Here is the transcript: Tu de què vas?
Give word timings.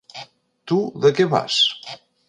Tu 0.71 0.79
de 1.05 1.13
què 1.21 1.31
vas? 1.35 1.63